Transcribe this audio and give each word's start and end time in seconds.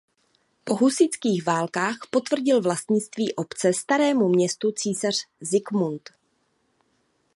Po 0.63 0.75
husitských 0.75 1.45
válkách 1.45 1.97
potvrdil 2.11 2.61
vlastnictví 2.61 3.33
obce 3.35 3.73
Starému 3.73 4.29
městu 4.29 4.71
císař 4.71 5.27
Zikmund. 5.41 6.09